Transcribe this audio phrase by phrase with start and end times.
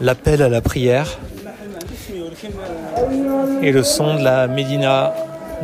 [0.00, 1.18] L'appel à la prière
[3.62, 5.14] et le son de la Médina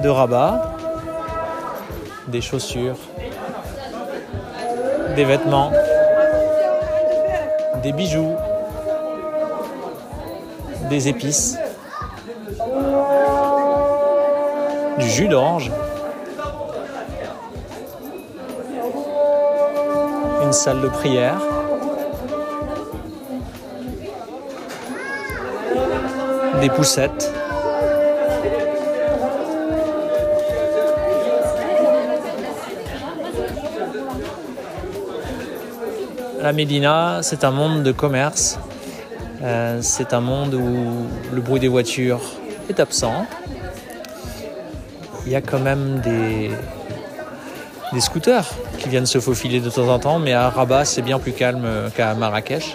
[0.03, 0.77] de Rabat,
[2.29, 2.97] des chaussures,
[5.21, 5.71] des vêtements,
[7.83, 8.37] des bijoux,
[10.89, 11.59] des épices,
[14.97, 15.71] du jus d'orange,
[20.43, 21.37] une salle de prière.
[26.61, 27.40] des poussettes.
[36.41, 38.59] La Médina, c'est un monde de commerce.
[39.43, 42.23] Euh, c'est un monde où le bruit des voitures
[42.69, 43.27] est absent.
[45.27, 46.51] Il y a quand même des,
[48.01, 51.33] scooters qui viennent se faufiler de temps en temps, mais à Rabat, c'est bien plus
[51.33, 52.75] calme qu'à Marrakech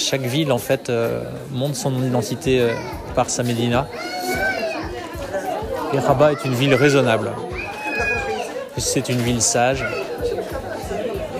[0.00, 2.72] chaque ville en fait euh, montre son identité euh,
[3.14, 3.86] par sa médina.
[5.92, 7.30] Et Rabat est une ville raisonnable.
[8.76, 9.84] C'est une ville sage,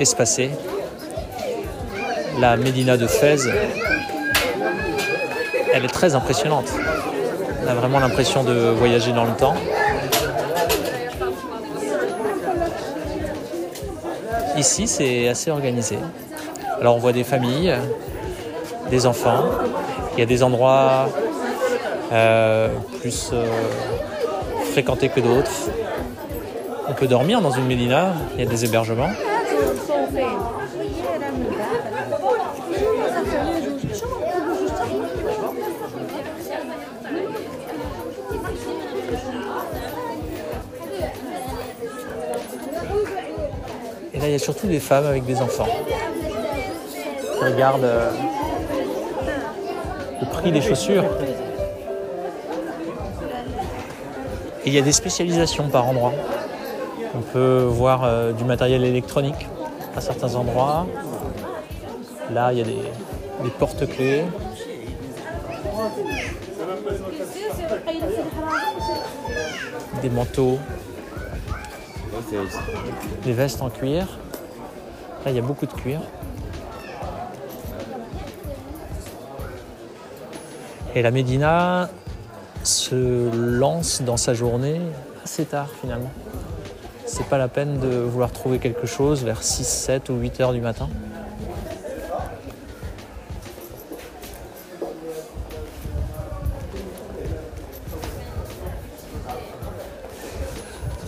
[0.00, 0.50] espacée.
[2.40, 3.46] La médina de Fès,
[5.72, 6.72] elle est très impressionnante.
[7.62, 9.54] On a vraiment l'impression de voyager dans le temps.
[14.56, 15.98] Ici, c'est assez organisé.
[16.80, 17.74] Alors on voit des familles,
[18.90, 19.44] des enfants.
[20.14, 21.08] Il y a des endroits
[22.12, 22.68] euh,
[23.00, 23.44] plus euh,
[24.72, 25.70] fréquentés que d'autres.
[26.88, 29.10] On peut dormir dans une médina, il y a des hébergements.
[44.12, 45.68] Et là, il y a surtout des femmes avec des enfants
[47.38, 48.10] qui regardent euh,
[50.20, 51.04] le prix des chaussures.
[54.64, 56.12] Et il y a des spécialisations par endroit.
[57.14, 59.48] On peut voir euh, du matériel électronique
[59.96, 60.86] à certains endroits.
[62.32, 62.82] Là, il y a des,
[63.42, 64.24] des porte-clés.
[70.02, 70.58] Des manteaux.
[73.24, 74.06] Des vestes en cuir.
[75.24, 76.00] Là, il y a beaucoup de cuir.
[80.94, 81.88] Et la Médina
[82.62, 84.80] se lance dans sa journée
[85.24, 86.10] assez tard finalement.
[87.12, 90.52] C'est pas la peine de vouloir trouver quelque chose vers 6, 7 ou 8 heures
[90.52, 90.88] du matin.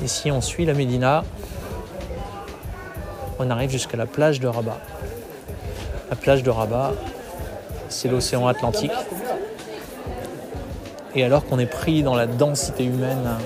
[0.02, 1.22] Ici, on suit la Médina.
[3.38, 4.80] On arrive jusqu'à la plage de Rabat.
[6.10, 6.94] La plage de Rabat,
[7.88, 8.90] c'est l'océan Atlantique.
[11.14, 13.38] Et alors qu'on est pris dans la densité humaine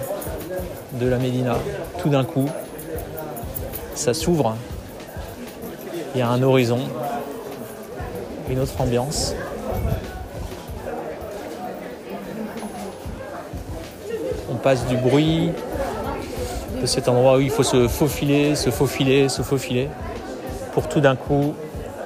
[0.95, 1.59] de la Médina,
[2.07, 2.49] tout d'un coup,
[3.97, 4.55] ça s'ouvre.
[6.15, 6.79] Il y a un horizon,
[8.49, 9.35] une autre ambiance.
[14.49, 15.51] On passe du bruit
[16.81, 19.89] de cet endroit où il faut se faufiler, se faufiler, se faufiler,
[20.75, 21.55] pour tout d'un coup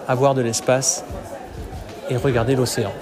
[0.08, 1.04] avoir de l'espace
[2.08, 2.92] et regarder l'océan.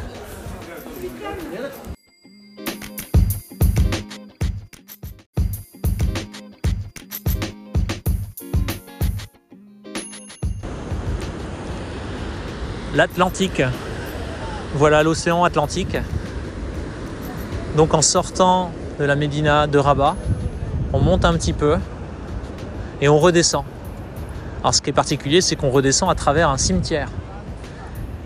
[12.98, 13.62] l'Atlantique.
[14.74, 15.96] Voilà l'océan Atlantique.
[17.76, 20.16] Donc en sortant de la Médina de Rabat,
[20.92, 21.76] on monte un petit peu
[23.00, 23.62] et on redescend.
[24.62, 27.08] Alors ce qui est particulier, c'est qu'on redescend à travers un cimetière.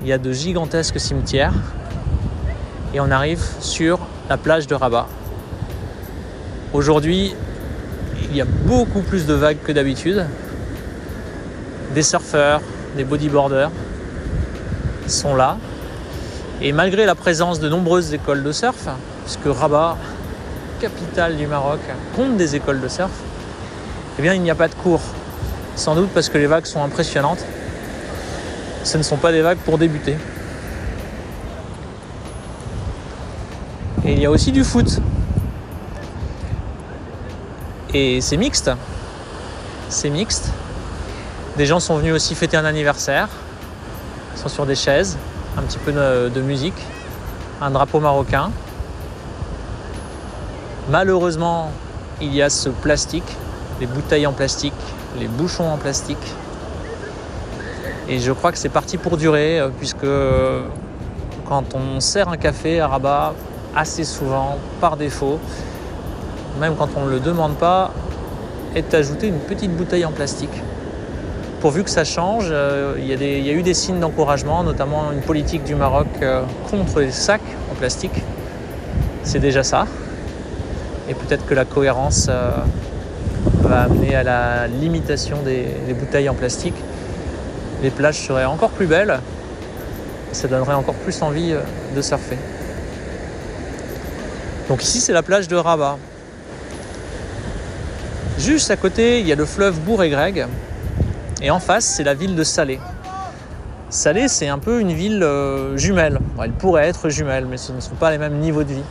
[0.00, 1.52] Il y a de gigantesques cimetières
[2.94, 3.98] et on arrive sur
[4.30, 5.06] la plage de Rabat.
[6.72, 7.34] Aujourd'hui,
[8.30, 10.24] il y a beaucoup plus de vagues que d'habitude.
[11.94, 12.62] Des surfeurs,
[12.96, 13.70] des bodyboarders,
[15.06, 15.58] sont là.
[16.60, 18.88] Et malgré la présence de nombreuses écoles de surf,
[19.24, 19.96] puisque Rabat,
[20.80, 21.80] capitale du Maroc,
[22.14, 23.10] compte des écoles de surf,
[24.18, 25.02] eh bien il n'y a pas de cours.
[25.74, 27.44] Sans doute parce que les vagues sont impressionnantes.
[28.84, 30.16] Ce ne sont pas des vagues pour débuter.
[34.04, 35.00] Et il y a aussi du foot.
[37.94, 38.70] Et c'est mixte.
[39.88, 40.50] c'est mixte.
[41.56, 43.28] Des gens sont venus aussi fêter un anniversaire.
[44.48, 45.16] Sur des chaises,
[45.56, 46.74] un petit peu de, musique,
[47.60, 48.50] un drapeau marocain.
[50.90, 51.70] Malheureusement,
[52.20, 53.36] il y a ce plastique,
[53.80, 54.74] les bouteilles en plastique,
[55.18, 56.34] les bouchons en plastique.
[58.08, 60.06] Et je crois que c'est parti pour durer, euh, puisque
[61.48, 63.34] quand on sert un café à Rabat,
[63.76, 65.38] assez souvent, par défaut,
[66.60, 67.92] même quand on ne le demande pas,
[68.74, 70.62] est ajouté une petite bouteille en plastique.
[71.62, 75.62] Pourvu que ça change, euh, il y, a eu des signes d'encouragement, notamment une politique
[75.62, 78.20] du Maroc euh, contre les sacs en plastique.
[79.22, 79.86] C'est déjà ça.
[81.08, 82.50] Et peut-être que la cohérence euh,
[83.60, 86.74] va amener à la limitation des, bouteilles en plastique.
[87.80, 89.20] Les plages seraient encore plus belles.
[90.32, 91.54] Ça donnerait encore plus envie
[91.94, 92.38] de surfer.
[94.68, 95.96] Donc ici, c'est la plage de Rabat.
[98.36, 100.02] Juste à côté, il y a le fleuve Bourg
[101.42, 102.78] et en face, c'est la ville de Salé.
[103.90, 106.20] Salé, c'est un peu une ville euh, jumelle.
[106.42, 108.84] Elle pourrait être jumelle, mais ce ne sont pas les mêmes niveaux de vie.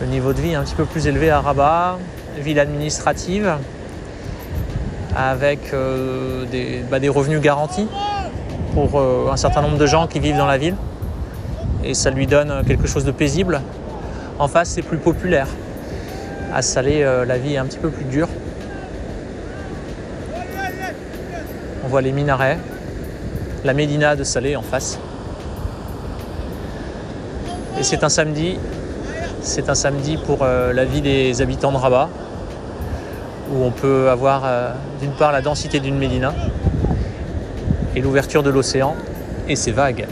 [0.00, 1.96] Le niveau de vie est un petit peu plus élevé à Rabat,
[2.40, 3.54] ville administrative,
[5.16, 7.86] avec euh, des, bah, des revenus garantis
[8.74, 10.76] pour euh, un certain nombre de gens qui vivent dans la ville.
[11.84, 13.60] Et ça lui donne quelque chose de paisible.
[14.40, 15.46] En face, c'est plus populaire.
[16.52, 18.28] À Salé, la vie est un petit peu plus dure.
[21.79, 22.58] On voit les minarets,
[23.64, 24.98] la Médina de Salé en face.
[27.78, 28.58] Et c'est un samedi.
[29.42, 32.08] C'est un samedi pour euh, la vie des habitants de Rabat,
[33.52, 34.70] où on peut avoir euh,
[35.00, 36.32] d'une part la densité d'une Médina
[37.96, 38.94] et l'ouverture de l'océan
[39.48, 40.06] et ses vagues.